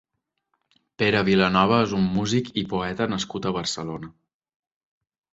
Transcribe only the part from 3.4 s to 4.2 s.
a Barcelona.